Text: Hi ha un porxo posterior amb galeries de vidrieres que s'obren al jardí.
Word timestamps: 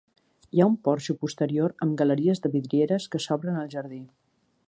Hi 0.53 0.61
ha 0.61 0.65
un 0.69 0.77
porxo 0.87 1.15
posterior 1.25 1.75
amb 1.85 1.93
galeries 2.01 2.43
de 2.45 2.51
vidrieres 2.55 3.07
que 3.17 3.23
s'obren 3.27 3.63
al 3.65 3.73
jardí. 3.77 4.01